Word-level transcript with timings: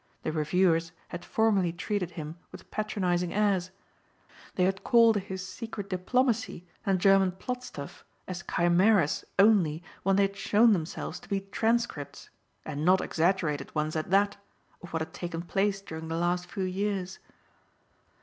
The 0.23 0.31
reviewers 0.31 0.93
had 1.09 1.23
formerly 1.23 1.71
treated 1.71 2.09
him 2.17 2.39
with 2.51 2.71
patronizing 2.71 3.35
airs; 3.35 3.69
they 4.55 4.63
had 4.63 4.83
called 4.83 5.17
his 5.17 5.47
secret 5.47 5.91
diplomacy 5.91 6.65
and 6.83 6.99
German 6.99 7.33
plot 7.33 7.63
stuff 7.63 8.03
as 8.27 8.41
chimeras 8.51 9.23
only 9.37 9.83
when 10.01 10.15
they 10.15 10.23
had 10.23 10.35
shown 10.35 10.73
themselves 10.73 11.19
to 11.19 11.29
be 11.29 11.41
transcripts, 11.41 12.31
and 12.65 12.83
not 12.83 12.99
exaggerated 12.99 13.75
ones 13.75 13.95
at 13.95 14.09
that, 14.09 14.37
of 14.81 14.91
what 14.91 15.03
had 15.03 15.13
taken 15.13 15.43
place 15.43 15.81
during 15.81 16.07
the 16.07 16.17
last 16.17 16.47
few 16.49 16.63
years. 16.63 17.19